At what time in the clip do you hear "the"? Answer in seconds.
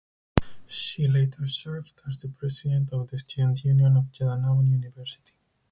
2.17-2.27, 3.11-3.19